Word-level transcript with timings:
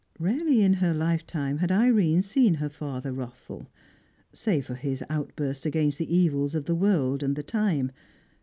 Rarely 0.17 0.63
in 0.63 0.73
her 0.81 0.95
lifetime 0.95 1.59
had 1.59 1.71
Irene 1.71 2.23
seen 2.23 2.55
her 2.55 2.69
father 2.69 3.13
wrathful 3.13 3.69
save 4.33 4.65
for 4.65 4.73
his 4.73 5.03
outbursts 5.11 5.63
against 5.63 5.99
the 5.99 6.11
evils 6.11 6.55
of 6.55 6.65
the 6.65 6.73
world 6.73 7.21
and 7.21 7.35
the 7.35 7.43
time. 7.43 7.91